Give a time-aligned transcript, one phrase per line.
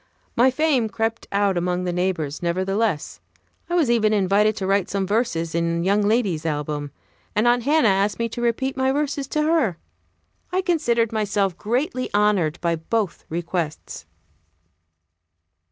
[0.35, 3.21] My fame crept out among the neighbors, nevertheless.
[3.69, 6.89] I was even invited to write some verses in young lady's album;
[7.35, 9.77] and Aunt Hannah asked me to repeat my verses to her.
[10.51, 14.07] I considered myself greatly honored by both requests.